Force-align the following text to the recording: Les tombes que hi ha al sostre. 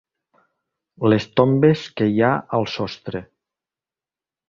Les 1.13 1.27
tombes 1.41 1.85
que 2.01 2.09
hi 2.17 2.25
ha 2.27 2.33
al 2.61 2.69
sostre. 2.79 3.27